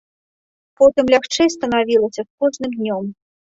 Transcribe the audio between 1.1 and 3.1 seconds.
лягчэй станавілася з кожным днём.